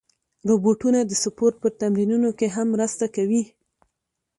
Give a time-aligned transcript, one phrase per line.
[0.49, 3.43] روبوټونه د سپورت په تمرینونو کې هم مرسته کوي.